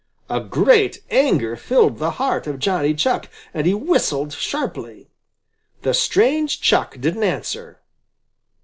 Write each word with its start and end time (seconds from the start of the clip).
A 0.31 0.39
great 0.39 1.03
anger 1.11 1.55
filled 1.55 1.99
the 1.99 2.09
heart 2.17 2.47
of 2.47 2.57
Johnny 2.57 2.95
Chuck, 2.95 3.29
and 3.53 3.67
he 3.67 3.75
whistled 3.75 4.33
sharply. 4.33 5.11
The 5.83 5.93
strange 5.93 6.59
Chuck 6.59 6.99
didn't 6.99 7.21
answer. 7.21 7.81